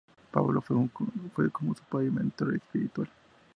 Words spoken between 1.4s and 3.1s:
como su padre y mentor espiritual.